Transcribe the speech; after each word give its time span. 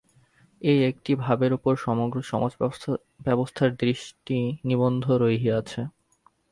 এই 0.61 0.79
একটি 0.89 1.11
ভাবের 1.15 1.51
উপর 1.53 1.73
সমগ্র 1.85 2.17
সমাজ-ব্যবস্থার 2.23 3.71
দৃষ্টি 3.75 4.37
নিবদ্ধ 4.63 5.05
রহিয়াছে। 5.23 5.81